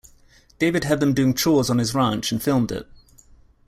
David 0.57 0.85
had 0.85 0.99
them 0.99 1.13
doing 1.13 1.35
chores 1.35 1.69
on 1.69 1.77
his 1.77 1.93
ranch 1.93 2.31
and 2.31 2.41
filmed 2.41 2.71
it. 2.71 2.87